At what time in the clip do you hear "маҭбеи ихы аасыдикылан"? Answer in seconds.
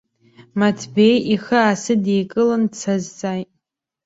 0.59-2.63